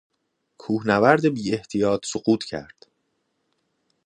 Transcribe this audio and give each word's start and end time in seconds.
کوهنورد 0.57 1.33
بیاحتیاط 1.33 2.05
سقوط 2.05 2.43
کرد. 2.43 2.87